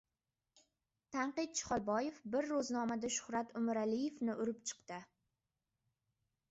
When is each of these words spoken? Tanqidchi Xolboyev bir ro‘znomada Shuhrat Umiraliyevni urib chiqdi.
Tanqidchi 1.15 1.67
Xolboyev 1.67 2.17
bir 2.37 2.49
ro‘znomada 2.53 3.13
Shuhrat 3.19 3.55
Umiraliyevni 3.63 4.37
urib 4.47 4.67
chiqdi. 4.71 5.01